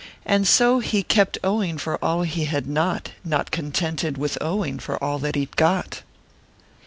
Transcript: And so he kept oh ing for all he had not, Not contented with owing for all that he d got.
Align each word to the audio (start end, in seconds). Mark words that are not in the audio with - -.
And 0.25 0.47
so 0.47 0.79
he 0.79 1.03
kept 1.03 1.37
oh 1.43 1.61
ing 1.61 1.77
for 1.77 2.03
all 2.03 2.23
he 2.23 2.45
had 2.45 2.65
not, 2.65 3.11
Not 3.23 3.51
contented 3.51 4.17
with 4.17 4.35
owing 4.41 4.79
for 4.79 4.97
all 4.97 5.19
that 5.19 5.35
he 5.35 5.45
d 5.45 5.51
got. 5.55 6.01